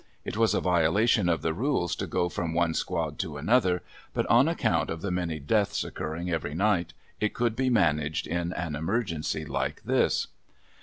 [0.25, 3.83] It was a violation of the rules to go from one squad to another,
[4.15, 8.51] but on account of the many deaths occurring every night it could be managed in
[8.53, 10.25] an emergency like this.